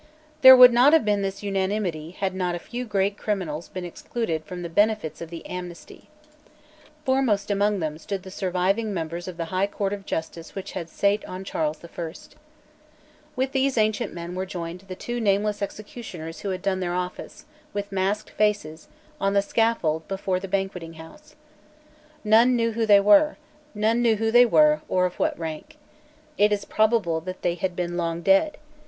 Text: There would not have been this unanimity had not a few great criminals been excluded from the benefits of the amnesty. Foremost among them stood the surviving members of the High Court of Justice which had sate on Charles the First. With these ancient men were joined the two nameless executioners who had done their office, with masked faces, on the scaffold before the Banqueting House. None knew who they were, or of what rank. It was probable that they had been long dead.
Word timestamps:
There 0.41 0.57
would 0.57 0.73
not 0.73 0.93
have 0.93 1.05
been 1.05 1.21
this 1.21 1.43
unanimity 1.43 2.09
had 2.17 2.33
not 2.33 2.55
a 2.55 2.65
few 2.65 2.85
great 2.85 3.19
criminals 3.19 3.69
been 3.69 3.85
excluded 3.85 4.43
from 4.45 4.63
the 4.63 4.67
benefits 4.69 5.21
of 5.21 5.29
the 5.29 5.45
amnesty. 5.45 6.09
Foremost 7.05 7.51
among 7.51 7.81
them 7.81 7.99
stood 7.99 8.23
the 8.23 8.31
surviving 8.31 8.95
members 8.95 9.27
of 9.27 9.37
the 9.37 9.53
High 9.53 9.67
Court 9.67 9.93
of 9.93 10.07
Justice 10.07 10.55
which 10.55 10.71
had 10.71 10.89
sate 10.89 11.23
on 11.25 11.43
Charles 11.43 11.77
the 11.77 11.87
First. 11.87 12.35
With 13.35 13.51
these 13.51 13.77
ancient 13.77 14.11
men 14.11 14.33
were 14.33 14.47
joined 14.47 14.79
the 14.87 14.95
two 14.95 15.21
nameless 15.21 15.61
executioners 15.61 16.39
who 16.39 16.49
had 16.49 16.63
done 16.63 16.79
their 16.79 16.95
office, 16.95 17.45
with 17.71 17.91
masked 17.91 18.31
faces, 18.31 18.87
on 19.19 19.35
the 19.35 19.41
scaffold 19.43 20.07
before 20.07 20.39
the 20.39 20.47
Banqueting 20.47 20.93
House. 20.93 21.35
None 22.23 22.55
knew 22.55 22.71
who 22.71 22.87
they 22.87 22.99
were, 22.99 23.37
or 24.89 25.05
of 25.05 25.19
what 25.19 25.37
rank. 25.37 25.77
It 26.39 26.49
was 26.49 26.65
probable 26.65 27.21
that 27.21 27.43
they 27.43 27.53
had 27.53 27.75
been 27.75 27.97
long 27.97 28.23
dead. 28.23 28.57